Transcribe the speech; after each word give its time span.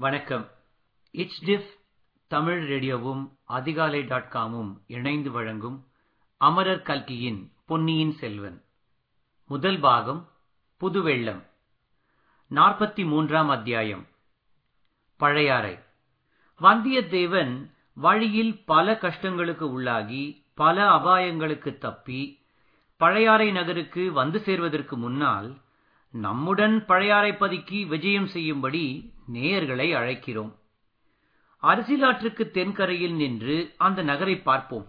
வணக்கம். 0.00 0.50
இச்டிஃப் 1.12 1.66
தமிழ் 2.26 2.72
ரேடியோவும் 2.72 3.28
அதிகாலை 3.44 4.02
டாட் 4.02 4.28
காமும் 4.28 4.82
இணைந்து 4.86 5.30
வழங்கும் 5.30 5.86
அமரர் 6.36 6.82
கல்கியின் 6.82 7.52
பொன்னியின் 7.66 8.12
செல்வன். 8.12 8.64
முதல் 9.46 9.78
பாகம் 9.78 10.30
புதுவெள்ளம். 10.80 11.42
நாற்பத்தி 12.50 13.06
மூன்றாம் 13.06 13.48
அத்தியாயம். 13.48 14.06
பழையாறை. 15.16 15.78
வந்தியத்தேவன் 16.60 17.70
வழியில் 17.94 18.64
பல 18.64 18.92
கஷ்டங்களுக்கு 18.92 19.64
உள்ளாகி 19.70 20.44
பல 20.54 20.90
அபாயங்களுக்கு 20.90 21.78
தப்பி 21.78 22.42
பழையாறை 22.96 23.50
நகருக்கு 23.50 24.12
வந்து 24.12 24.40
சேர்வதற்கு 24.40 24.96
முன்னால் 24.96 25.60
நம்முடன் 26.10 26.84
பழையாறைப்பதிக்கு 26.88 27.86
விஜயம் 27.86 28.26
செய்யும்படி 28.26 29.12
நேயர்களை 29.32 29.94
அழைக்கிறோம். 29.94 30.52
அரசியலாற்றுக்கு 31.62 32.50
தென்கரையில் 32.50 33.12
நின்று 33.12 33.74
அந்த 33.76 34.02
நகரை 34.02 34.36
பார்ப்போம். 34.38 34.86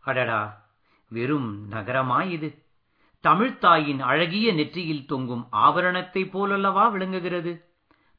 அடடா 0.00 0.70
வெறும் 1.08 1.68
நகரமாய் 1.68 2.30
இது? 2.30 2.62
தமிழ்த்தாயின் 3.20 4.00
அழகிய 4.00 4.52
நெற்றியில் 4.52 5.06
தொங்கும் 5.06 5.48
ஆவரணத்தைப் 5.52 6.30
போலல்லவா 6.30 6.90
விளங்குகிறது? 6.90 7.64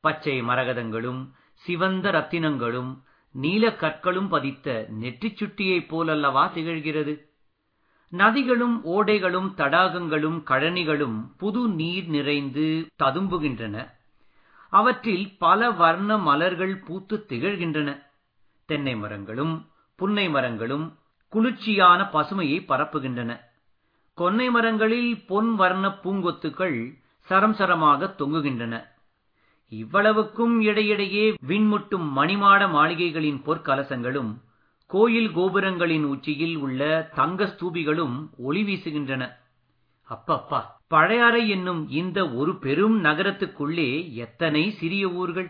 பச்சை 0.02 0.42
மரகதங்களும் 0.42 1.32
சிவந்த 1.54 2.12
ரத்தினங்களும் 2.12 3.02
நீல 3.32 3.68
கற்களும் 3.70 4.30
பதித்த 4.30 4.86
நெற்றிச் 4.90 5.44
சுட்டியைப் 5.44 5.88
போலல்லவா 5.90 6.52
திகழ்கிறது? 6.52 7.33
நதிகளும் 8.10 8.82
ஓடைகளும் 8.86 9.50
தடாகங்களும் 9.58 10.44
கழனிகளும் 10.44 11.18
புது 11.38 11.68
நீர் 11.68 12.08
நிறைந்து 12.08 12.88
ததும்புகின்றன. 13.04 13.88
அவற்றில் 14.70 15.36
பல 15.38 15.72
வர்ண 15.72 16.18
மலர்கள் 16.18 16.76
பூத்து 16.78 17.26
திகழ்கின்றன. 17.30 18.04
தென்னை 18.66 18.96
மரங்களும் 18.96 19.68
புன்னை 19.96 20.30
மரங்களும் 20.30 20.98
குளிர்ச்சியான 21.30 22.10
பசுமையை 22.14 22.60
பரப்புகின்றன. 22.68 23.40
கொன்னை 24.18 24.52
மரங்களில் 24.52 25.26
பொன் 25.26 25.56
வர்ண 25.56 25.88
பூங்கொத்துக்கள் 25.88 26.94
சரம் 27.20 27.54
சரமாக 27.54 28.16
தொங்குகின்றன. 28.18 28.84
இவ்வளவுக்கும் 29.70 30.62
இடையிடையே 30.62 31.36
விண்முட்டும் 31.48 32.08
மணிமாட 32.16 32.68
மாளிகைகளின் 32.68 33.40
பொற்கலசங்களும் 33.46 34.32
கோயில் 34.94 35.30
கோபுரங்களின் 35.30 36.04
உச்சியில் 36.04 36.58
உள்ள 36.58 37.10
தங்க 37.16 37.46
ஸ்தூபிகளும் 37.46 38.30
ஒளி 38.38 38.62
வீசுகின்றன. 38.64 39.30
அப்பப்பா. 40.10 40.60
பழையாறை 40.88 41.50
என்னும் 41.50 41.90
இந்த 41.90 42.32
ஒரு 42.32 42.60
பெரும் 42.60 43.04
நகரத்துக்குள்ளே 43.04 44.14
எத்தனை 44.14 44.72
சிறிய 44.72 45.10
ஊர்கள்? 45.10 45.50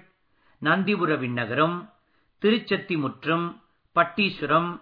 நந்திபுர 0.62 1.16
விண்ணகரம் 1.16 1.90
திருச்சத்திமுற்றம் 2.42 3.46
பட்டீஸ்வரம் 3.96 4.82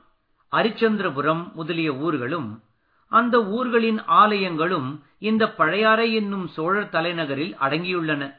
அரிச்சந்திரபுரம் 0.52 1.52
முதலிய 1.52 1.94
ஊர்களும் 1.94 2.62
அந்த 3.08 3.46
ஊர்களின் 3.46 4.00
ஆலயங்களும் 4.00 5.00
இந்த 5.20 5.54
பழையாறை 5.54 6.14
என்னும் 6.14 6.48
சோழர் 6.48 6.90
தலைநகரில் 6.90 7.56
அடங்கியுள்ளன. 7.62 8.34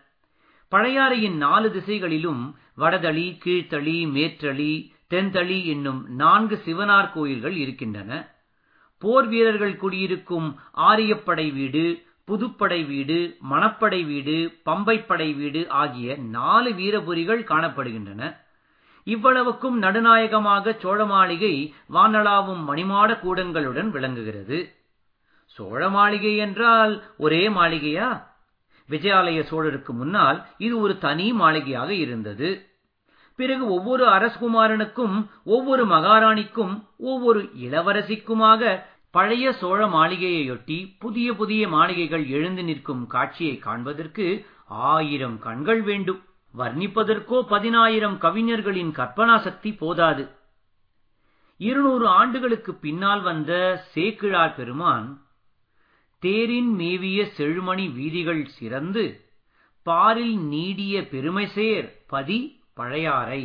பழையாறையின் 0.70 1.36
நாலு 1.36 1.73
திசைகளிலும் 1.73 2.57
வடதளி 2.77 3.39
கீழ்த்தளி 3.45 4.11
மேற்றளி 4.11 4.92
தென்தளி 5.12 5.58
என்னும் 5.64 6.00
நான்கு 6.14 6.62
சிவனார் 6.66 7.12
கோயில்கள் 7.12 7.56
இருக்கின்றன. 7.56 8.10
போர் 9.02 9.28
வீரர்கள் 9.28 9.77
குடியிருக்கும் 9.77 10.48
ஆரியப்படை 10.73 11.50
வீடு 11.50 11.84
புதுப்படை 12.30 12.86
வீடு 12.86 13.36
மணப்படை 13.51 14.01
வீடு 14.06 14.36
பம்பைப்படை 14.67 15.36
வீடு 15.36 15.68
ஆகிய 15.68 16.17
நாலு 16.17 16.70
வீரபுரிகள் 16.70 17.42
காணப்படுகின்றன. 17.52 18.22
இவ்வளவுக்கும் 19.06 19.78
நடுநாயகமாக 19.83 20.74
சோழ 20.78 21.05
மாளிகை 21.05 21.55
வானளாவும் 21.92 22.62
மணிமாட 22.68 23.11
கூடங்களுடன் 23.24 23.89
விளங்குகிறது. 23.90 24.58
சோழ 25.56 25.89
மாளிகை 25.89 26.36
என்றால் 26.36 26.92
ஒரே 27.17 27.48
மாளிகையா? 27.48 28.11
விஜயாலய 28.89 29.40
சோழருக்கு 29.51 29.92
முன்னால் 30.01 30.39
இது 30.58 30.74
ஒரு 30.80 30.98
தனி 30.98 31.33
மாளிகையாக 31.33 31.90
இருந்தது. 31.95 32.51
பிறகு 33.37 33.65
ஒவ்வொரு 33.69 34.05
அரசகுமாரனுக்கும் 34.07 35.17
ஒவ்வொரு 35.45 35.85
மகாராணிக்கும் 35.87 36.75
ஒவ்வொரு 36.97 37.41
இளவரசிக்குமாக 37.43 38.81
பழைய 39.11 39.53
சோழ 39.53 39.87
மாளிகையையொட்டி 39.87 40.77
புதிய 40.98 41.35
புதிய 41.35 41.63
மாளிகைகள் 41.69 42.25
எழுந்து 42.27 42.63
நிற்கும் 42.65 43.07
காட்சியை 43.07 43.57
காண்பதற்கு 43.59 44.27
ஆயிரம் 44.67 45.39
கண்கள் 45.39 45.83
வேண்டும். 45.83 46.20
வர்ணிப்பதற்கோ 46.55 47.39
பதினாயிரம் 47.48 48.17
கவிஞர்களின் 48.19 48.93
கற்பனா 48.93 49.37
சக்தி 49.41 49.70
போதாது. 49.73 50.25
இருநூறு 51.61 52.07
ஆண்டுகளுக்கு 52.09 52.73
பின்னால் 52.75 53.23
வந்த 53.23 53.53
சேக்கிழார் 53.93 54.55
பெருமான் 54.55 55.09
தேரின் 56.23 56.73
மேவிய 56.75 57.20
செழுமணி 57.37 57.87
வீதிகள் 57.93 58.43
சிறந்து 58.59 59.05
பாரில் 59.87 60.37
நீடிய 60.53 61.01
பெருமைசேர் 61.13 61.89
பதி 62.07 62.41
பழையாறை 62.74 63.42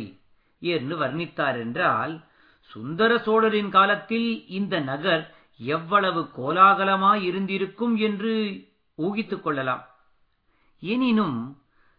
என்று 0.60 0.96
வர்ணித்தார் 0.98 1.58
என்றால் 1.58 2.24
சுந்தர 2.62 3.18
சோழரின் 3.18 3.70
காலத்தில் 3.70 4.46
இந்த 4.48 4.80
நகர் 4.80 5.34
எவ்வளவு 5.58 6.28
கோலாகலமாய் 6.36 7.22
இருந்திருக்கும் 7.22 7.96
என்று 7.96 8.64
ஊகித்துக் 8.94 9.42
கொள்ளலாம். 9.42 9.84
எனினும் 10.80 11.38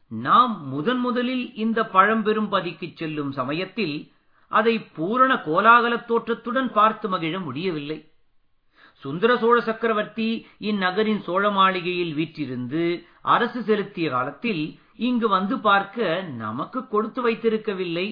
நாம் 0.08 0.68
முதன் 0.68 1.00
முதலில் 1.00 1.54
இந்த 1.56 1.86
பழம்பெரும் 1.86 2.52
பதிக்குச் 2.52 2.96
செல்லும் 2.96 3.32
சமயத்தில் 3.32 4.12
அதை 4.48 4.80
பூரண 4.80 5.34
கோலாகல 5.34 6.06
தோற்றத்துடன் 6.06 6.72
பார்த்து 6.72 7.10
மகிழ 7.10 7.40
முடியவில்லை. 7.40 8.12
சுந்தர 8.96 9.38
சோழ 9.38 9.62
சக்கரவர்த்தி 9.62 10.48
இந்நகரின் 10.60 11.22
சோழ 11.22 11.50
மாளிகையில் 11.50 12.14
வீற்றிருந்து 12.14 12.84
அரசு 13.22 13.64
செலுத்திய 13.64 14.10
காலத்தில் 14.10 14.80
இங்கு 15.08 15.28
வந்து 15.28 15.56
பார்க்க 15.60 16.22
நமக்கு 16.44 16.80
கொடுத்து 16.88 17.20
வைத்திருக்கவில்லை. 17.26 18.08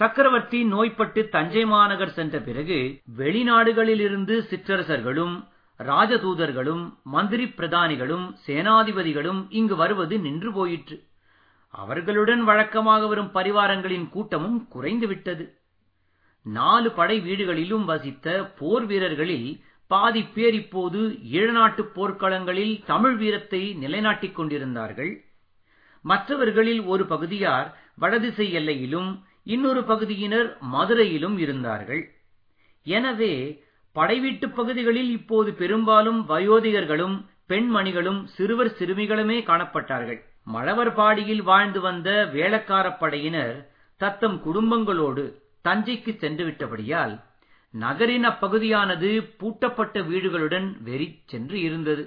சக்கரவர்த்தி 0.00 0.58
நோய்பட்டு 0.72 1.20
தஞ்சை 1.28 1.62
மாநகர் 1.72 2.12
சென்ற 2.18 2.36
பிறகு 2.48 2.78
வெளிநாடுகளிலிருந்து 3.18 4.34
சிற்றரசர்களும் 4.50 5.36
ராஜதூதர்களும் 5.80 6.82
மந்திரி 7.14 7.46
பிரதானிகளும் 7.58 8.26
சேனாதிபதிகளும் 8.46 9.40
இங்கு 9.60 9.76
வருவது 9.76 10.18
நின்று 10.26 10.50
போயிற்று. 10.52 10.96
அவர்களுடன் 11.74 12.42
வழக்கமாக 12.44 13.06
வரும் 13.06 13.32
பரிவாரங்களின் 13.34 14.06
கூட்டமும் 14.08 14.58
குறைந்துவிட்டது 14.74 15.46
நாலு 16.46 16.90
படை 16.90 17.16
வீடுகளிலும் 17.20 17.84
வசித்த 17.84 18.26
போர் 18.58 18.86
வீரர்களில் 18.86 19.48
பாதி 19.90 20.22
பேர் 20.34 20.56
இப்போது 20.62 21.00
ஈழநாட்டுப் 21.38 21.92
போர்க்களங்களில் 21.96 22.74
தமிழ் 22.84 23.16
வீரத்தை 23.16 23.62
நிலைநாட்டிக் 23.82 24.36
கொண்டிருந்தார்கள். 24.38 25.12
மற்றவர்களில் 26.04 26.82
ஒரு 26.82 27.06
பகுதியார் 27.06 27.68
வடதிசை 27.94 28.52
எல்லையிலும் 28.52 29.10
இன்னொரு 29.44 29.84
பகுதியினர் 29.84 30.56
மதுரையிலும் 30.72 31.38
இருந்தார்கள். 31.38 32.02
எனவே 32.86 33.32
படைவீட்டுப் 33.96 34.54
பகுதிகளில் 34.54 35.10
இப்போது 35.10 35.54
பெரும்பாலும் 35.54 36.28
வயோதிகர்களும் 36.28 37.16
பெண்மணிகளும் 37.48 38.24
சிறுவர் 38.26 38.76
சிறுமிகளுமே 38.78 39.38
காணப்பட்டார்கள். 39.42 40.20
மழவர்பாடியில் 40.52 41.42
வாழ்ந்து 41.42 41.80
வந்த 41.80 42.30
வேளக்காரப் 42.32 42.98
படையினர் 42.98 43.56
தத்தம் 44.00 44.42
குடும்பங்களோடு 44.44 45.24
தஞ்சைக்கு 45.64 46.16
சென்று 46.16 46.44
விட்டபடியால் 46.44 47.14
நகரின் 47.74 48.24
அப்பகுதியானது 48.24 49.08
பூட்டப்பட்ட 49.38 50.00
வீடுகளுடன் 50.02 50.82
வெறி 50.82 51.22
சென்று 51.24 51.60
இருந்தது. 51.60 52.04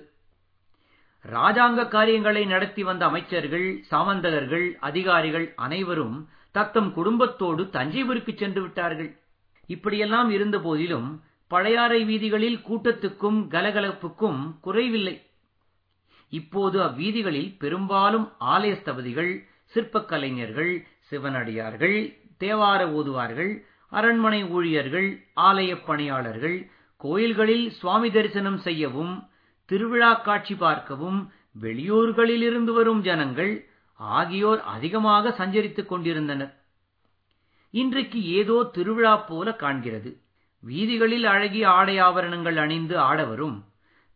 ராஜாங்க 1.26 1.88
காரியங்களை 1.88 2.46
நடத்தி 2.46 2.84
வந்த 2.84 3.06
அமைச்சர்கள் 3.06 3.84
சாமந்தகர்கள் 3.92 4.74
அதிகாரிகள் 4.80 5.54
அனைவரும் 5.56 6.30
தத்தம் 6.52 6.94
குடும்பத்தோடு 6.94 7.64
தஞ்சைபுருக்கு 7.64 8.36
சென்று 8.36 8.62
விட்டார்கள். 8.62 9.18
இப்படியெல்லாம் 9.68 10.30
இருந்த 10.30 10.60
போதிலும் 10.60 11.24
பழையாறை 11.48 12.06
வீதிகளில் 12.06 12.58
கூட்டத்துக்கும் 12.58 13.48
கலகலப்புக்கும் 13.48 14.60
குறைவில்லை. 14.62 15.22
இப்போது 16.30 16.80
அவ்வீதிகளில் 16.80 17.58
பெரும்பாலும் 17.58 18.32
ஆலய 18.40 18.74
ஸ்தபதிகள் 18.80 19.40
சிற்பக் 19.66 20.08
கலைஞர்கள் 20.08 20.88
சிவனடியார்கள் 21.12 21.98
தேவார 22.40 22.82
ஓதுவார்கள் 22.90 23.64
அரண்மனை 23.90 24.46
ஊழியர்கள் 24.46 25.24
ஆலயப் 25.36 25.86
பணியாளர்கள் 25.86 26.70
கோயில்களில் 26.98 27.70
சுவாமி 27.72 28.12
தரிசனம் 28.12 28.58
செய்யவும் 28.58 29.28
திருவிழா 29.74 30.14
காட்சி 30.14 30.56
பார்க்கவும் 30.56 31.20
வெளியூர்களிலிருந்து 31.62 32.72
வரும் 32.74 33.02
ஜனங்கள் 33.02 33.54
ஆகியோர் 34.00 34.62
அதிகமாக 34.74 35.34
சஞ்சரித்துக் 35.38 35.90
கொண்டிருந்தனர். 35.92 36.52
இன்றைக்கு 37.74 38.20
ஏதோ 38.40 38.58
திருவிழா 38.76 39.14
போல 39.30 39.56
காண்கிறது. 39.64 40.12
வீதிகளில் 40.64 41.26
அழகிய 41.26 41.66
ஆடை 41.70 41.96
ஆபரணங்கள் 42.00 42.58
அணிந்து 42.58 42.96
ஆடவரும் 43.00 43.58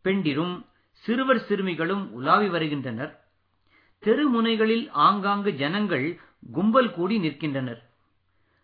பெண்டிரும் 0.06 0.66
சிறுவர் 1.06 1.42
சிறுமிகளும் 1.48 2.12
உலாவி 2.12 2.48
வருகின்றனர். 2.48 3.12
தெருமுனைகளில் 4.04 4.86
ஆங்காங்கு 5.08 5.54
ஜனங்கள் 5.54 6.08
கும்பல் 6.54 6.94
கூடி 6.94 7.18
நிற்கின்றனர். 7.20 7.82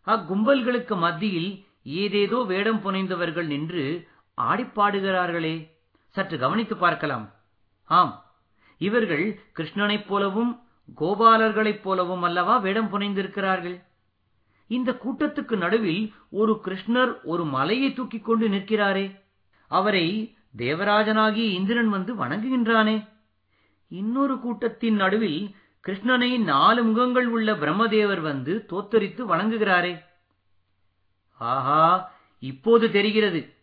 அக்கும்பல்களுக்கு 0.07 0.97
மத்தியில் 0.97 1.51
ஏதேதோ 1.83 2.39
வேடம் 2.43 2.81
புனைந்தவர்கள் 2.85 3.45
நின்று 3.45 4.07
ஆடிப்பாடுகிறார்களே. 4.37 5.55
சற்று 6.13 6.37
கவனித்து 6.37 6.77
பார்க்கலாம். 6.77 7.33
ஆம் 7.83 8.25
இவர்கள் 8.77 9.39
கிருஷ்ணனைப் 9.57 10.07
போலவும் 10.07 10.63
கோபாலர்களைப் 10.95 11.81
போலவும் 11.81 12.21
அல்லவா 12.21 12.57
வேடம் 12.57 12.91
புனைந்திருக்கிறார்கள்? 12.91 13.83
இந்த 14.67 14.91
கூட்டத்துக்கு 14.91 15.57
நடுவில் 15.57 16.13
ஒரு 16.29 16.61
கிருஷ்ணர் 16.65 17.15
ஒரு 17.23 17.45
மலையை 17.45 17.93
தூக்கிக் 17.93 18.25
கொண்டு 18.25 18.49
நிற்கிறாரே. 18.49 19.19
அவரை 19.67 20.37
தேவராஜனாகிய 20.57 21.49
இந்திரன் 21.49 21.89
வந்து 21.89 22.25
வணங்குகின்றானே. 22.25 23.09
இன்னொரு 23.87 24.39
கூட்டத்தின் 24.39 24.95
நடுவில் 24.95 25.55
கிருஷ்ணனை 25.87 26.37
நாலு 26.37 26.83
முகங்கள் 26.83 27.27
உள்ள 27.27 27.53
பிரம்மதேவர் 27.53 28.21
வந்து 28.21 28.65
தோத்தரித்து 28.69 29.23
வணங்குகிறாரே. 29.33 30.03
ஆஹா 31.37 32.13
இப்போது 32.39 32.91
தெரிகிறது. 32.91 33.53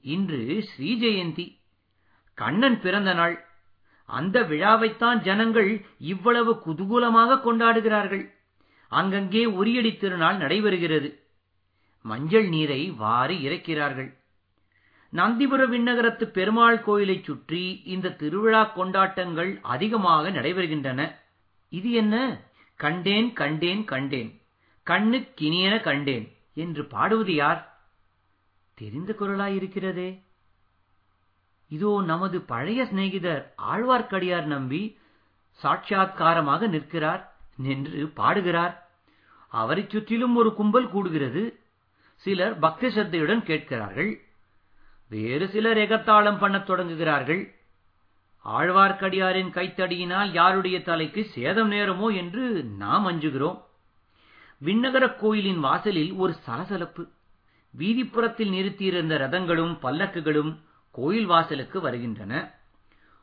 இன்று 0.00 0.62
ஸ்ரீ 0.62 0.98
ஜெயந்தி. 1.00 1.57
கண்ணன் 2.42 2.80
பிறந்த 2.80 3.12
நாள். 3.14 3.36
அந்த 4.06 4.40
விழாவைத்தான் 4.40 5.20
ஜனங்கள் 5.20 5.70
இவ்வளவு 5.98 6.52
குதூகூலமாக 6.66 7.38
கொண்டாடுகிறார்கள். 7.38 8.24
அங்கங்கே 8.88 9.44
உரியடி 9.44 9.96
திருநாள் 9.96 10.36
நடைபெறுகிறது. 10.36 11.08
மஞ்சள் 12.02 12.48
நீரை 12.48 12.90
வாரி 12.90 13.36
இறைக்கிறார்கள். 13.46 14.10
நந்திபுர 15.12 15.62
விண்ணகரத்து 15.68 16.24
பெருமாள் 16.24 16.82
கோயிலைச் 16.82 17.24
சுற்றி 17.24 17.82
இந்த 17.84 18.12
திருவிழா 18.12 18.62
கொண்டாட்டங்கள் 18.64 19.58
அதிகமாக 19.62 20.30
நடைபெறுகின்றன. 20.30 21.10
இது 21.68 21.90
என்ன? 21.92 22.40
கண்டேன் 22.74 23.32
கண்டேன் 23.32 23.84
கண்டேன். 23.84 24.30
கண்ணுக்கினியன 24.86 25.80
கண்டேன். 25.80 26.26
என்று 26.54 26.84
பாடுவது 26.84 27.34
யார்? 27.34 27.60
தெரிந்த 28.74 29.14
குரலாயிருக்கிறதே 29.20 30.08
இதோ 31.68 32.02
நமது 32.06 32.40
பழைய 32.40 32.86
சிநேகிதர் 32.86 33.54
ஆழ்வார்க்கடியார் 33.72 34.44
நம்பி 34.44 34.98
சாட்சாத்காரமாக 35.62 36.68
நிற்கிறார் 36.68 37.36
என்று 37.62 38.08
பாடுகிறார். 38.08 38.88
அவரைச் 39.48 39.90
சுற்றிலும் 39.90 40.36
ஒரு 40.36 40.54
கும்பல் 40.54 40.92
கூடுகிறது. 40.92 41.54
சிலர் 42.14 42.58
பக்தி 42.58 42.90
சத்தையுடன் 42.90 43.44
கேட்கிறார்கள். 43.44 44.20
வேறு 45.08 45.48
சிலர் 45.48 45.76
எகத்தாளம் 45.76 46.38
பண்ணத் 46.38 46.70
தொடங்குகிறார்கள். 46.70 47.54
ஆழ்வார்க்கடியாரின் 48.44 49.50
கைத்தடியினால் 49.50 50.32
யாருடைய 50.32 50.82
தலைக்கு 50.82 51.24
சேதம் 51.24 51.72
நேருமோ 51.72 52.16
என்று 52.16 52.64
நாம் 52.64 53.06
அஞ்சுகிறோம். 53.06 53.62
விண்ணகரக் 54.64 55.16
கோயிலின் 55.16 55.60
வாசலில் 55.60 56.12
ஒரு 56.12 56.32
சலசலப்பு. 56.32 57.08
வீதிப்புறத்தில் 57.78 58.48
நிறுத்தியிருந்த 58.48 59.18
ரதங்களும் 59.18 59.78
பல்லக்குகளும் 59.82 60.66
கோயில் 60.98 61.26
வாசலுக்கு 61.26 61.80
வருகின்றன. 61.80 62.54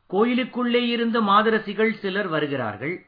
கோயிலுக்குள்ளே 0.06 0.86
இருந்த 0.86 1.20
மாதரசிகள் 1.20 1.92
சிலர் 1.92 2.26
வருகிறார்கள். 2.26 3.06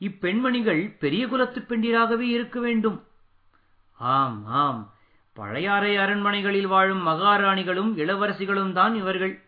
இப்பெண்மணிகள் 0.00 0.96
பெரிய 0.98 1.26
குலத்துப் 1.26 1.72
பெண்டிராகவே 1.72 2.20
இருக்க 2.20 2.60
வேண்டும். 2.60 3.04
ஆம் 3.98 4.46
ஆம். 4.46 4.92
பழையாறை 5.32 5.96
அரண்மனைகளில் 5.96 6.66
வாழும் 6.66 7.06
மகாராணிகளும் 7.06 7.98
இளவரசிகளும் 7.98 8.72
தான் 8.72 8.94
இவர்கள். 8.94 9.42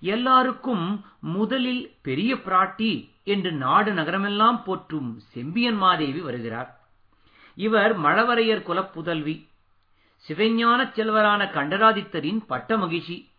எல்லாருக்கும் 0.00 1.04
முதலில் 1.20 1.94
பெரிய 2.02 2.34
பிராட்டி 2.34 3.08
என்று 3.24 3.52
நாடு 3.52 3.92
நகரமெல்லாம் 3.92 4.62
போற்றும் 4.62 5.18
செம்பியன் 5.18 5.76
மாதேவி 5.76 6.20
வருகிறார். 6.20 6.80
இவர் 7.54 7.98
மழவரையர் 8.00 8.62
குலப்புதல்வி 8.62 9.48
சிவஞானச் 10.28 10.92
செல்வரான 10.92 11.44
கண்டராதித்தரின் 11.44 12.40
பட்ட 12.46 12.76
மகிழ்ச்சி 12.76 13.34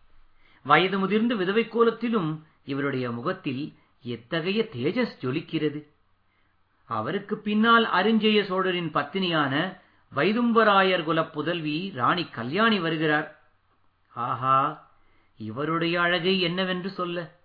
வயது 0.67 0.99
முதிர்ந்த 0.99 1.35
விதவை 1.35 1.67
கோலத்திலும் 1.67 2.45
இவருடைய 2.65 3.11
முகத்தில் 3.11 3.73
எத்தகைய 4.01 4.67
தேஜஸ் 4.71 5.17
ஜொலிக்கிறது. 5.21 5.85
அவருக்கு 6.85 7.37
பின்னால் 7.37 7.85
அரிஞ்சய 7.85 8.43
சோழரின் 8.43 8.91
பத்தினியான 8.93 9.77
வைதும்பராயர் 10.15 11.03
குலப் 11.03 11.33
புதல்வி 11.33 11.91
ராணி 11.93 12.25
கல்யாணி 12.25 12.79
வருகிறார். 12.79 13.39
ஆஹா 14.13 14.89
இவருடைய 15.37 16.01
அழகை 16.01 16.41
என்னவென்று 16.41 16.89
சொல்ல? 16.89 17.35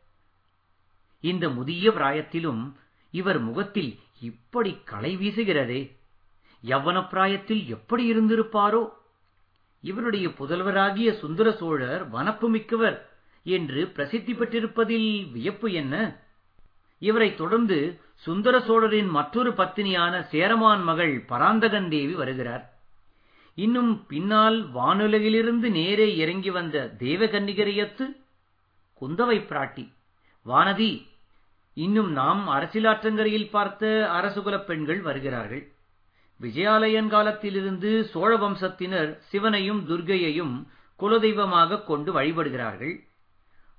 இந்த 1.21 1.49
முதிய 1.49 1.91
பிராயத்திலும் 1.91 2.73
இவர் 3.11 3.39
முகத்தில் 3.39 3.99
இப்படி 4.21 4.79
களை 4.85 5.17
வீசுகிறதே. 5.17 5.97
யவ்வன 6.65 7.09
பிராயத்தில் 7.09 7.69
எப்படி 7.69 8.13
இருந்திருப்பாரோ? 8.13 8.89
இவருடைய 9.81 10.29
புதல்வராகிய 10.29 11.13
சுந்தர 11.13 11.53
சோழர் 11.53 12.11
வனப்பு 12.13 12.49
மிக்கவர் 12.49 13.12
என்று 13.43 13.87
பிரசித்தி 13.87 14.33
பெற்றிருப்பதில் 14.33 15.31
வியப்பு 15.31 15.73
என்ன? 15.73 16.21
இவரைத் 16.99 17.37
தொடர்ந்து 17.37 18.00
சுந்தர 18.15 18.61
சோழரின் 18.61 19.09
மற்றொரு 19.09 19.50
பத்தினியான 19.50 20.23
சேரமான் 20.23 20.83
மகள் 20.83 21.21
பராந்தகன் 21.21 21.89
தேவி 21.89 22.12
வருகிறார். 22.12 22.73
இன்னும் 23.55 24.06
பின்னால் 24.06 24.75
வானுலகிலிருந்து 24.75 25.71
நேரே 25.71 26.17
இறங்கி 26.17 26.50
வந்த 26.50 26.97
தேவகன்னிகரையத்து 26.99 28.06
குந்தவை 29.00 29.39
பிராட்டி 29.41 29.93
வானதி 30.47 31.06
இன்னும் 31.75 32.12
நாம் 32.12 32.49
அரசியலாற்றங்கரையில் 32.49 33.50
பார்த்த 33.50 34.09
அரசுகுலப் 34.12 34.65
பெண்கள் 34.65 35.00
வருகிறார்கள். 35.00 35.73
விஜயாலயன் 36.41 37.06
காலத்திலிருந்து 37.06 38.05
சோழ 38.05 38.37
வம்சத்தினர் 38.37 39.19
சிவனையும் 39.19 39.88
துர்கையையும் 39.88 40.67
குலதெய்வமாக 41.00 41.85
கொண்டு 41.85 42.21
வழிபடுகிறார்கள். 42.21 43.11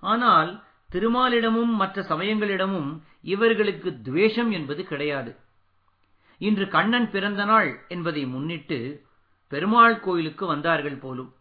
ஆனால் 0.03 0.63
திருமாலிடமும் 0.91 1.73
மற்ற 1.73 2.01
சமயங்களிடமும் 2.01 3.01
இவர்களுக்கு 3.21 4.01
துவேஷம் 4.01 4.51
என்பது 4.51 4.83
கிடையாது. 4.83 5.35
இன்று 6.37 6.67
கண்ணன் 6.67 7.11
பிறந்த 7.11 7.45
நாள் 7.45 7.85
என்பதை 7.87 8.25
முன்னிட்டு 8.25 8.79
பெருமாள் 9.47 9.99
கோயிலுக்கு 9.99 10.45
வந்தார்கள் 10.45 10.95
போலும். 10.95 11.33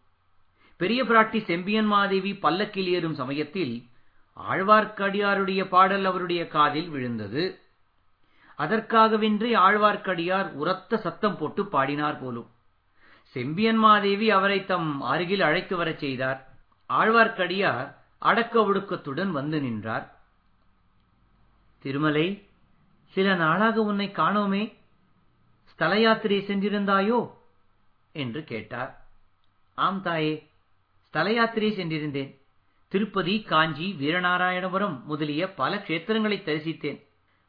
பெரிய 0.77 1.03
பிராட்டி 1.03 1.43
செம்பியன் 1.43 1.85
மாதேவி 1.85 2.35
பல்லக்கில் 2.35 2.87
ஏறும் 2.87 3.13
சமயத்தில் 3.13 3.83
ஆழ்வார்க்கடியாருடைய 4.51 5.65
பாடல் 5.65 6.05
அவருடைய 6.05 6.47
காதில் 6.47 6.89
விழுந்தது. 6.89 7.43
அதற்காகவென்றே 8.57 9.51
ஆழ்வார்க்கடியார் 9.67 10.51
உரத்த 10.53 10.97
சத்தம் 10.97 11.37
போட்டு 11.37 11.67
பாடினார் 11.67 12.19
போலும். 12.19 12.49
செம்பியன் 13.35 13.77
மாதேவி 13.77 14.29
அவரை 14.29 14.65
தம் 14.65 15.01
அருகில் 15.01 15.41
அழைத்து 15.41 15.75
வரச் 15.75 15.99
செய்தார். 15.99 16.39
ஆழ்வார்க்கடியார் 16.89 17.89
அடக்க 18.23 18.61
ஒடுக்கத்துடன் 18.61 19.29
வந்து 19.29 19.61
நின்றார். 19.61 20.19
திருமலை 21.79 22.47
சில 23.05 23.35
நாளாக 23.35 23.81
உன்னை 23.81 24.11
காணோமே. 24.15 24.73
ஸ்தல 25.65 25.99
யாத்திரை 25.99 26.37
சென்றிருந்தாயோ? 26.37 27.31
என்று 28.11 28.43
கேட்டார். 28.43 29.01
ஆம் 29.75 30.01
தாயே 30.01 30.49
ஸ்தல 31.07 31.31
யாத்திரை 31.31 31.71
சென்றிருந்தேன். 31.71 32.37
திருப்பதி 32.87 33.41
காஞ்சி 33.41 33.95
வீரநாராயணபுரம் 33.99 35.03
முதலிய 35.03 35.53
பல 35.53 35.75
க்ஷேத்திரங்களை 35.75 36.37
தரிசித்தேன். 36.43 37.03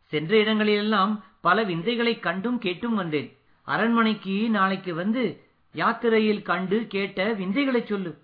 சென்ற 0.04 0.36
இடங்களிலெல்லாம் 0.36 1.24
பல 1.40 1.62
விந்தைகளை 1.62 2.20
கண்டும் 2.20 2.58
கேட்டும் 2.58 2.94
வந்தேன். 2.94 3.36
அரண்மனைக்கு 3.64 4.50
நாளைக்கு 4.50 4.94
வந்து 4.94 5.44
யாத்திரையில் 5.72 6.42
கண்டு 6.42 6.86
கேட்ட 6.86 7.32
விந்தைகளைச் 7.32 7.86
சொல்லு. 7.86 8.18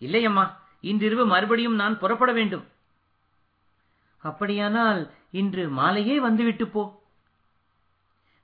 இல்லையம்மா 0.00 0.58
இன்றிரவு 0.80 1.26
மறுபடியும் 1.26 1.74
நான் 1.74 1.98
புறப்பட 1.98 2.32
வேண்டும். 2.32 2.68
அப்படியானால் 4.18 5.10
இன்று 5.30 5.68
மாலையே 5.68 6.20
வந்துவிட்டு 6.20 6.68
போ. 6.68 7.02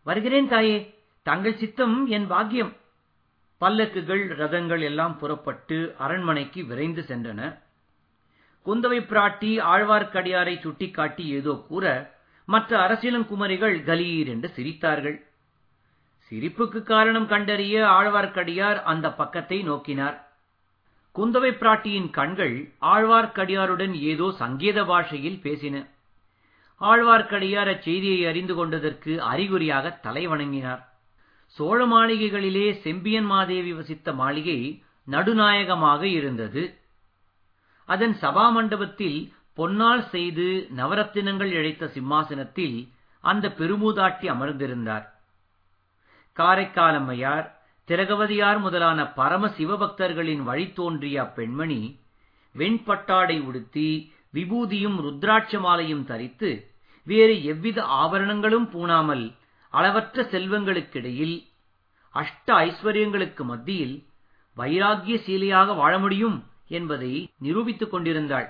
வருகிறேன் 0.02 0.48
தாயே 0.48 0.94
தங்கள் 1.22 1.56
சித்தம் 1.56 2.06
என் 2.06 2.26
பாக்கியம். 2.26 2.76
பல்லக்குகள் 3.60 4.28
ரதங்கள் 4.28 4.80
எல்லாம் 4.80 5.18
புறப்பட்டு 5.18 5.94
அரண்மனைக்கு 5.98 6.64
விரைந்து 6.64 7.02
சென்றன. 7.02 7.58
குந்தவை 8.66 9.00
பிராட்டி 9.00 9.60
ஆழ்வார்க்கடியாரை 9.60 10.60
சுட்டிக்காட்டி 10.60 11.26
ஏதோ 11.26 11.64
கூற 11.68 12.14
மற்ற 12.44 12.78
அரசியலும் 12.88 13.26
குமரிகள் 13.26 13.84
கலீர் 13.84 14.26
என்று 14.26 14.52
சிரித்தார்கள். 14.56 15.22
சிரிப்புக்கு 16.30 16.82
காரணம் 16.82 17.26
கண்டறிய 17.26 17.84
ஆழ்வார்க்கடியார் 17.84 18.82
அந்த 18.82 19.12
பக்கத்தை 19.12 19.68
நோக்கினார். 19.68 20.25
குந்தவை 21.16 21.50
பிராட்டியின் 21.50 22.10
கண்கள் 22.10 22.72
ஆழ்வார்க்கடியாருடன் 22.80 23.94
ஏதோ 24.00 24.30
சங்கேத 24.30 24.84
பாஷையில் 24.84 25.38
பேசின. 25.42 25.86
ஆழ்வார்க்கடியார் 26.80 27.70
அச்செய்தியை 27.74 28.28
அறிந்து 28.28 28.54
கொண்டதற்கு 28.54 29.22
அறிகுறியாக 29.22 29.90
தலை 29.90 30.26
வணங்கினார். 30.26 30.82
சோழ 31.46 31.86
மாளிகைகளிலே 31.86 32.72
செம்பியன் 32.80 33.24
மாதேவி 33.24 33.72
வசித்த 33.72 34.12
மாளிகை 34.12 34.84
நடுநாயகமாக 35.04 36.02
இருந்தது. 36.06 36.78
அதன் 37.84 38.16
சபா 38.20 38.52
மண்டபத்தில் 38.52 39.32
பொன்னால் 39.56 40.08
செய்து 40.08 40.68
நவரத்தினங்கள் 40.76 41.52
இழைத்த 41.58 41.86
சிம்மாசனத்தில் 41.86 42.88
அந்த 43.20 43.48
பெருமூதாட்டி 43.48 44.26
அமர்ந்திருந்தார். 44.34 45.06
காரைக்காலம்மையார் 46.36 47.55
திரகவதியார் 47.88 48.58
முதலான 48.58 49.06
பரம 49.06 49.46
சிவபக்தர்களின் 49.48 50.42
வழித்தோன்றிய 50.46 51.16
அப்பெண்மணி 51.22 51.80
வெண்பட்டாடை 52.54 53.44
உடுத்தி 53.44 53.88
விபூதியும் 54.34 54.96
ருத்ராட்ச 55.04 55.60
மாலையும் 55.60 56.04
தரித்து 56.04 56.50
வேறு 57.04 57.44
எவ்வித 57.44 57.84
ஆபரணங்களும் 57.84 58.66
பூணாமல் 58.72 59.24
அளவற்ற 59.72 60.22
செல்வங்களுக்கிடையில் 60.22 61.36
அஷ்ட 62.14 62.48
ஐஸ்வர்யங்களுக்கு 62.66 63.44
மத்தியில் 63.44 63.96
வைராகிய 64.56 65.16
சீலையாக 65.26 65.76
வாழ 65.76 65.98
முடியும் 65.98 66.36
என்பதை 66.68 67.12
நிரூபித்துக் 67.38 67.90
கொண்டிருந்தாள். 67.90 68.48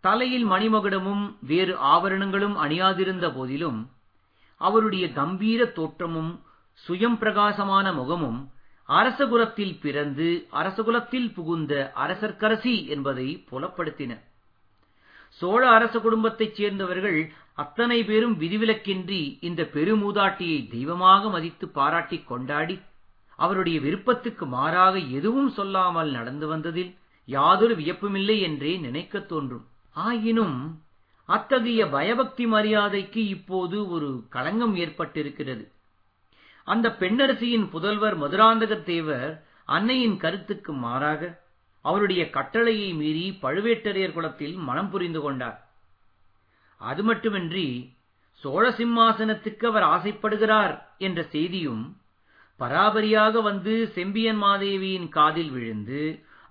தலையில் 0.00 0.46
மணிமகுடமும் 0.50 1.24
வேறு 1.40 1.74
ஆபரணங்களும் 1.78 2.56
அணியாதிருந்த 2.56 3.26
போதிலும் 3.32 3.90
அவருடைய 4.60 5.12
கம்பீர 5.12 5.64
தோற்றமும் 5.64 6.32
சுயம் 6.88 7.18
பிரகாசமான 7.18 7.92
முகமும் 7.92 8.50
அரசகுலத்தில் 8.88 9.80
பிறந்து 9.80 10.46
அரசகுலத்தில் 10.52 11.32
புகுந்த 11.32 11.92
அரசர்க்கரசி 11.96 12.86
என்பதை 12.86 13.46
புலப்படுத்தின. 13.50 14.20
சோழ 15.28 15.68
அரச 15.68 15.98
குடும்பத்தைச் 15.98 16.54
சேர்ந்தவர்கள் 16.54 17.32
அத்தனை 17.54 18.04
பேரும் 18.04 18.40
விதிவிலக்கின்றி 18.40 19.38
இந்த 19.40 19.70
பெருமூதாட்டியை 19.72 20.70
தெய்வமாக 20.70 21.30
மதித்து 21.30 21.68
பாராட்டிக் 21.68 22.26
கொண்டாடி 22.26 22.80
அவருடைய 23.36 23.80
விருப்பத்துக்கு 23.80 24.46
மாறாக 24.46 24.98
எதுவும் 24.98 25.48
சொல்லாமல் 25.48 26.10
நடந்து 26.10 26.46
வந்ததில் 26.46 26.96
யாதொரு 27.24 27.74
வியப்புமில்லை 27.74 28.40
என்றே 28.40 28.76
நினைக்கத் 28.76 29.28
தோன்றும். 29.28 29.66
ஆயினும் 29.92 30.82
அத்தகைய 31.26 31.86
பயபக்தி 31.86 32.46
மரியாதைக்கு 32.46 33.26
இப்போது 33.26 33.90
ஒரு 33.90 34.26
களங்கம் 34.28 34.76
ஏற்பட்டிருக்கிறது. 34.76 35.74
அந்த 36.66 36.86
பெண்ணரசியின் 37.00 37.66
புதல்வர் 37.72 38.16
மதுராந்தக 38.22 38.82
தேவர் 38.82 39.32
அன்னையின் 39.64 40.16
கருத்துக்கு 40.16 40.72
மாறாக 40.84 41.22
அவருடைய 41.84 42.22
கட்டளையை 42.30 42.88
மீறி 42.92 43.26
பழுவேட்டரையர் 43.42 44.12
குலத்தில் 44.12 44.56
மனம் 44.68 44.90
புரிந்து 44.90 45.20
கொண்டார். 45.20 45.58
அது 46.80 47.02
மட்டுமின்றி 47.02 47.68
சோழ 48.42 48.64
சிம்மாசனத்துக்கு 48.70 49.66
அவர் 49.66 49.86
ஆசைப்படுகிறார் 49.94 50.74
என்ற 50.98 51.20
செய்தியும் 51.34 51.84
பராபரியாக 52.60 53.42
வந்து 53.42 53.74
செம்பியன் 53.94 54.40
மாதேவியின் 54.42 55.08
காதில் 55.08 55.50
விழுந்து 55.50 56.00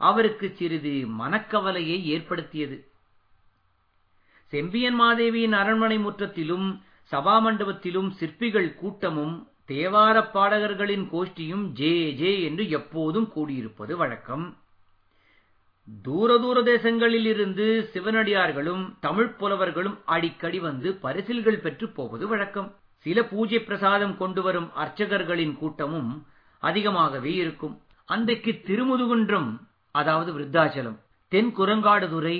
அவருக்கு 0.01 0.47
சிறிது 0.57 0.95
மனக்கவலையை 1.19 1.97
ஏற்படுத்தியது. 2.13 2.77
செம்பியன் 4.53 4.97
மாதேவியின் 5.01 5.55
அரண்மனை 5.61 5.97
முற்றத்திலும் 5.97 6.67
சபாமண்டபத்திலும் 7.11 8.09
சிற்பிகள் 8.19 8.69
கூட்டமும் 8.73 9.35
தேவார 9.69 10.31
பாடகர்களின் 10.31 11.05
கோஷ்டியும் 11.13 11.63
ஜே 11.71 12.13
ஜே 12.13 12.31
என்று 12.43 12.69
எப்போதும் 12.69 13.31
கூடியிருப்பது 13.35 13.93
வழக்கம். 13.95 14.45
தூர 16.01 16.37
தூர 16.37 16.61
தேசங்களில் 16.61 17.25
இருந்து 17.25 17.89
சிவனடியார்களும் 17.93 18.83
தமிழ் 18.99 19.31
புலவர்களும் 19.39 19.97
அடிக்கடி 20.05 20.59
வந்து 20.59 20.93
பரிசில்கள் 20.95 21.59
பெற்று 21.59 21.89
போவது 21.89 22.27
வழக்கம். 22.27 22.69
சில 23.05 23.23
பூஜை 23.23 23.59
பிரசாதம் 23.59 24.17
கொண்டு 24.17 24.41
வரும் 24.41 24.69
அர்ச்சகர்களின் 24.75 25.55
கூட்டமும் 25.57 26.11
அதிகமாகவே 26.59 27.33
இருக்கும். 27.33 27.75
அன்றைக்கு 28.09 28.51
திருமுதுகுன்றம் 28.65 29.49
அதாவது 29.91 30.39
விருத்தாச்சலம் 30.39 30.97
தென் 31.31 31.51
குரங்காடுதுறை 31.57 32.37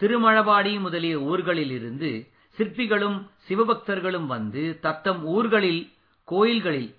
திருமழபாடி 0.00 0.80
முதலிய 0.80 1.16
ஊர்களிலிருந்து 1.20 2.10
சிற்பிகளும் 2.58 3.18
சிவபக்தர்களும் 3.48 4.26
வந்து 4.26 4.78
தத்தம் 4.80 5.24
ஊர்களில் 5.24 5.82
கோயில்களில் 6.24 6.94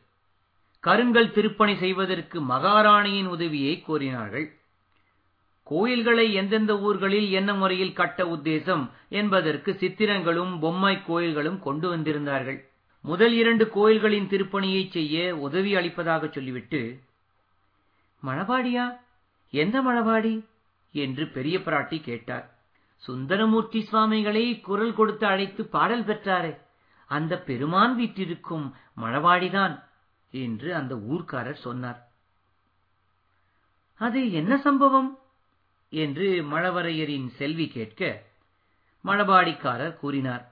கருங்கல் 0.80 1.32
திருப்பணி 1.32 1.76
செய்வதற்கு 1.76 2.42
மகாராணியின் 2.42 3.26
உதவியை 3.26 3.84
கோரினார்கள். 3.88 4.48
கோயில்களை 5.64 6.34
எந்தெந்த 6.34 6.80
ஊர்களில் 6.80 7.32
என்ன 7.32 7.54
முறையில் 7.54 7.94
கட்ட 7.94 8.26
உத்தேசம் 8.26 8.90
என்பதற்கு 9.10 9.74
சித்திரங்களும் 9.74 10.60
பொம்மை 10.60 11.04
கோயில்களும் 11.04 11.60
கொண்டு 11.60 11.96
வந்திருந்தார்கள். 11.96 12.60
முதல் 13.02 13.34
இரண்டு 13.34 13.70
கோயில்களின் 13.70 14.28
திருப்பணியை 14.28 14.90
செய்ய 14.90 15.36
உதவி 15.36 15.76
அளிப்பதாக 15.76 16.28
சொல்லிவிட்டு 16.28 17.00
மழபாடியா 18.24 18.98
எந்த 19.50 19.82
மழபாடி 19.82 20.46
என்று 20.92 21.28
பெரிய 21.28 21.58
பிராட்டி 21.58 22.02
கேட்டார். 22.02 22.54
சுந்தரமூர்த்தி 22.98 23.82
சுவாமிகளை 23.82 24.60
குரல் 24.60 24.94
கொடுத்து 24.94 25.28
அழைத்து 25.28 25.66
பாடல் 25.66 26.06
பெற்றாரே. 26.06 26.54
அந்த 27.06 27.40
பெருமான் 27.40 27.96
வீட்டிற்கும் 27.96 28.76
மழவாடிதான் 28.98 29.84
என்று 30.32 30.76
அந்த 30.76 30.96
ஊர்க்காரர் 30.96 31.54
சொன்னார். 31.54 32.08
அது 33.98 34.32
என்ன 34.32 34.58
சம்பவம்? 34.58 35.20
என்று 35.90 36.44
மழவரையரின் 36.44 37.28
செல்வி 37.28 37.68
கேட்க 37.68 38.24
மழபாடிக்காரர் 39.06 39.96
கூறினார். 39.96 40.52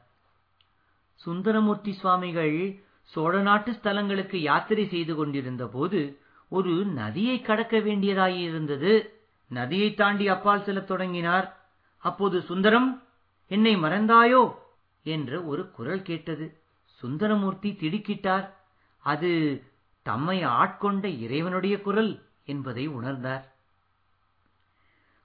சுந்தரமூர்த்தி 1.16 1.94
சுவாமிகள் 1.94 2.84
சோழ 3.02 3.42
நாட்டு 3.42 3.72
ஸ்தலங்களுக்கு 3.72 4.36
யாத்திரை 4.36 4.88
செய்து 4.88 5.16
கொண்டிருந்த 5.16 5.68
போது 5.68 6.20
ஒரு 6.50 6.86
நதியை 6.86 7.42
கடக்க 7.42 7.78
வேண்டியதாயிருந்தது. 7.78 9.10
நதியை 9.48 9.94
தாண்டி 9.94 10.28
அப்பால் 10.28 10.64
செல்லத் 10.64 10.88
தொடங்கினார். 10.88 11.66
அப்போது 11.98 12.42
சுந்தரம் 12.42 13.04
என்னை 13.48 13.76
மறந்தாயோ? 13.76 14.62
என்ற 15.04 15.44
ஒரு 15.44 15.72
குரல் 15.72 16.02
கேட்டது. 16.02 16.62
சுந்தரமூர்த்தி 16.86 17.72
திடுக்கிட்டார். 17.72 18.50
அது 18.98 19.64
தம்மை 20.02 20.44
ஆட்கொண்ட 20.44 21.06
இறைவனுடைய 21.06 21.82
குரல் 21.82 22.26
என்பதை 22.46 22.90
உணர்ந்தார். 22.90 23.44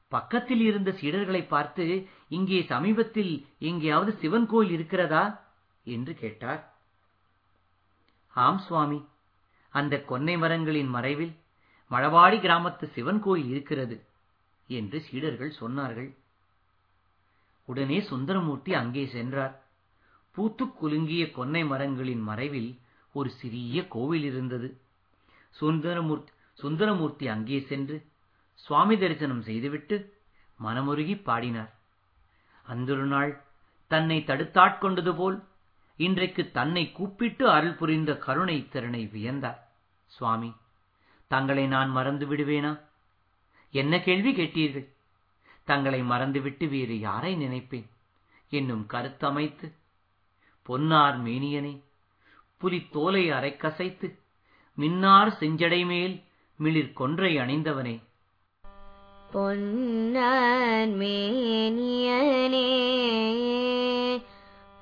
பக்கத்தில் 0.08 0.60
இருந்த 0.60 0.90
சீடர்களை 0.90 1.46
பார்த்து 1.46 2.08
இங்கே 2.28 2.62
சமீபத்தில் 2.62 3.46
எங்கேயாவது 3.58 4.12
சிவன் 4.12 4.46
கோயில் 4.46 4.72
இருக்கிறதா? 4.72 5.46
என்று 5.84 6.14
கேட்டார். 6.14 6.74
ஆம் 8.28 8.58
சுவாமி. 8.58 9.04
அந்த 9.68 10.04
கொன்னை 10.08 10.38
மரங்களின் 10.38 10.88
மறைவில் 10.88 11.36
மழவாடி 11.90 12.38
கிராமத்து 12.40 12.84
சிவன் 12.84 13.20
கோயில் 13.20 13.48
இருக்கிறது 13.48 14.04
என்று 14.66 15.00
சீடர்கள் 15.00 15.52
சொன்னார்கள். 15.60 16.14
உடனே 17.64 18.00
சுந்தரமூர்த்தி 18.00 18.74
அங்கே 18.74 19.06
சென்றார். 19.06 19.67
பூத்துக் 20.38 20.76
குலுங்கிய 20.76 21.24
கொன்னை 21.26 21.66
மரங்களின் 21.66 22.20
மறைவில் 22.20 22.78
ஒரு 23.12 23.30
சிறிய 23.30 23.88
கோவில் 23.88 24.24
இருந்தது. 24.24 24.80
சுந்தரமூர்த்தி 25.50 26.32
சுந்தரமூர்த்தி 26.52 27.28
அங்கே 27.28 27.60
சென்று 27.60 28.06
சுவாமி 28.54 28.98
தரிசனம் 28.98 29.42
செய்துவிட்டு 29.42 29.96
மனமுருகி 30.64 31.22
பாடினார். 31.22 31.72
அந்தொரு 32.62 33.02
நாள் 33.02 33.42
தன்னை 33.86 34.24
தடுத்தாட்கொண்டது 34.26 35.16
போல் 35.16 35.44
இன்றைக்கு 35.96 36.50
தன்னை 36.50 36.92
கூப்பிட்டு 36.92 37.50
அருள் 37.50 37.74
புரிந்த 37.74 38.16
கருணை 38.16 38.68
திறனை 38.68 39.10
வியந்தார். 39.14 39.58
சுவாமி 40.06 40.54
தங்களை 41.28 41.66
நான் 41.66 41.90
மறந்து 41.90 42.26
விடுவேனா? 42.26 42.80
என்ன 43.70 44.00
கேள்வி 44.00 44.32
கேட்டீர்கள்? 44.34 44.88
தங்களை 45.64 46.02
மறந்துவிட்டு 46.02 46.68
வேறு 46.68 46.98
யாரை 46.98 47.34
நினைப்பேன்? 47.36 47.88
என்னும் 48.48 48.86
கருத்தமைத்து 48.88 49.66
பொன்னார் 50.68 51.18
மேனியனே. 51.24 51.74
புலி 52.56 52.80
தோலை 52.92 53.30
கசைத்து 53.30 54.08
மின்னார் 54.78 55.36
செஞ்சடை 55.40 55.86
மேல் 55.86 56.14
மிளிர் 56.58 56.92
கொன்றை 56.92 57.36
அணிந்தவனே. 57.36 57.96
பொன்னார் 59.32 60.92
மேனியனே 61.00 62.66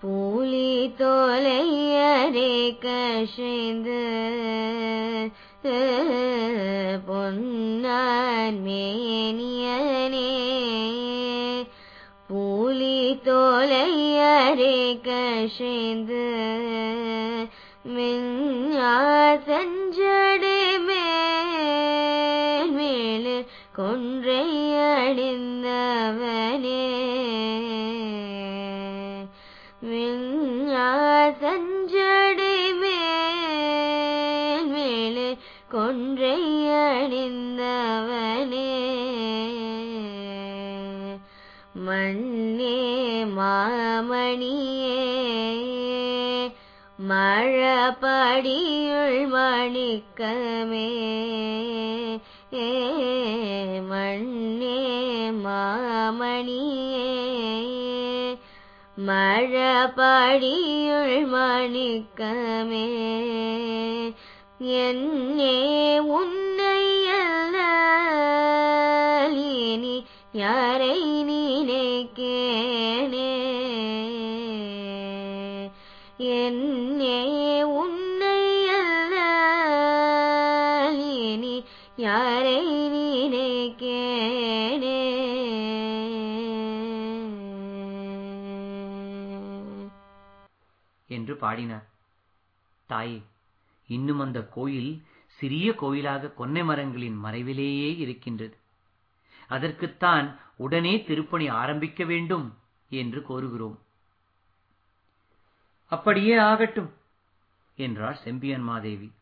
புலி 0.00 0.70
தோலையரே 0.98 2.52
கஷைந்து 2.84 4.02
பொன்னார் 7.06 8.58
மேனியனே. 8.66 10.05
கஷைந்து 14.94 16.24
மிஞ்சடை 17.94 18.68
மேல் 20.86 22.72
மேலு 22.76 23.36
கொன்றை 23.72 24.74
அணிந்தவனே. 24.74 25.74
சஞ்சடை 31.40 31.75
அடியுள் 48.36 49.20
மணிக்கமே 49.34 50.88
மண்ணே 53.90 54.80
மாமணியே. 55.44 57.06
மழபடியுள் 59.06 61.16
மணிக்கமே 61.36 62.84
என்னே 64.58 65.98
உன்னை 65.98 66.82
அல்லி 69.24 69.96
யாரை 70.32 70.98
நினைக்கேனே. 71.30 73.25
என்று 91.06 91.36
பாடினார். 91.36 91.86
தாயே 92.86 93.22
இன்னும் 93.86 94.20
அந்த 94.20 94.42
கோயில் 94.42 95.04
சிறிய 95.28 95.74
கோயிலாக 95.74 96.32
கொன்னை 96.38 96.64
மரங்களின் 96.64 97.24
மறைவிலேயே 97.24 97.96
இருக்கின்றது. 97.96 98.56
அதற்குத்தான் 99.48 100.38
உடனே 100.56 101.04
திருப்பணி 101.04 101.48
ஆரம்பிக்க 101.48 102.04
வேண்டும் 102.04 102.56
என்று 102.88 103.24
கோருகிறோம். 103.28 103.76
அப்படியே 105.92 106.38
ஆகட்டும் 106.38 106.90
என்றார் 107.76 108.16
செம்பியன் 108.16 108.62
மாதேவி. 108.62 109.12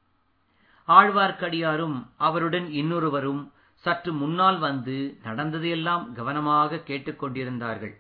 ஆழ்வார்க்கடியாரும் 0.89 2.07
அவருடன் 2.17 2.71
இன்னொருவரும் 2.71 3.53
சற்று 3.77 4.13
முன்னால் 4.13 4.59
வந்து 4.59 5.19
நடந்ததையெல்லாம் 5.23 6.13
கவனமாக 6.13 6.83
கேட்டுக்கொண்டிருந்தார்கள். 6.87 7.95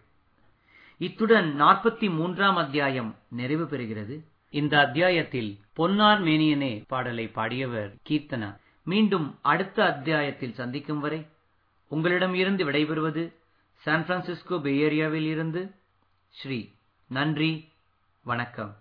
இத்துடன் 1.04 1.48
நாற்பத்தி 1.62 2.14
மூன்றாம் 2.14 2.56
அத்தியாயம் 2.56 3.16
நிறைவு 3.28 3.64
பெறுகிறது. 3.64 4.14
இந்த 4.50 4.78
அத்தியாயத்தில் 4.78 5.58
பொன்னார் 5.72 6.22
மேனியனே 6.22 6.84
பாடலை 6.88 7.30
பாடியவர் 7.34 7.90
கீர்த்தனா. 8.08 8.56
மீண்டும் 8.84 9.38
அடுத்த 9.42 9.84
அத்தியாயத்தில் 9.84 10.54
சந்திக்கும் 10.54 11.00
வரை 11.00 11.26
உங்களிடம் 11.88 12.34
இருந்து 12.34 12.64
விடைபெறுவது 12.64 13.34
சான் 13.76 14.04
பிரான்சிஸ்கோ 14.06 14.60
பே 14.60 14.72
ஏரியாவில் 14.88 15.28
இருந்து 15.30 15.74
ஸ்ரீ 16.30 16.68
நன்றி 17.08 17.68
வணக்கம். 18.22 18.72